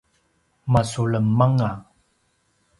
masulem 0.71 1.27
anga 1.45 1.69